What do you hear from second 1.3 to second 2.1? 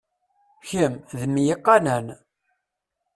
yiqannan!